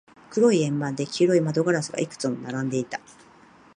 [0.31, 2.99] 黒い円盤で、黄色い窓ガラスがいくつも並んでいた。